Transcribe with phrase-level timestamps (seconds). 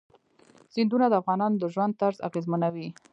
[0.73, 2.87] سیندونه د افغانانو د ژوند طرز اغېزمنوي.